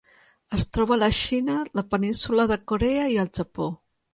Es 0.59 0.63
troba 0.77 0.95
a 0.95 0.97
la 1.01 1.09
Xina, 1.17 1.59
la 1.81 1.85
Península 1.91 2.49
de 2.53 2.59
Corea 2.73 3.07
i 3.17 3.21
el 3.27 3.31
Japó. 3.41 3.73